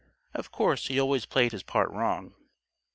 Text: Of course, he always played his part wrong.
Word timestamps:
Of 0.33 0.51
course, 0.51 0.87
he 0.87 0.99
always 0.99 1.27
played 1.27 1.51
his 1.51 1.61
part 1.61 1.91
wrong. 1.91 2.33